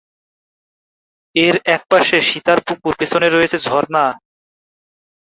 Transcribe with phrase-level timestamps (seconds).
[1.35, 4.03] এর একপাশে সীতার পুকুর, পেছনে রয়েছে ঝরনা।